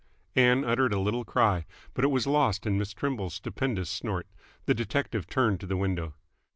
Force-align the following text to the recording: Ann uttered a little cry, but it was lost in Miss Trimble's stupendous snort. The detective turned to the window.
Ann 0.35 0.65
uttered 0.65 0.93
a 0.93 0.99
little 0.99 1.23
cry, 1.23 1.67
but 1.93 2.03
it 2.03 2.07
was 2.07 2.25
lost 2.25 2.65
in 2.65 2.75
Miss 2.79 2.91
Trimble's 2.91 3.35
stupendous 3.35 3.91
snort. 3.91 4.25
The 4.65 4.73
detective 4.73 5.27
turned 5.27 5.59
to 5.59 5.67
the 5.67 5.77
window. 5.77 6.15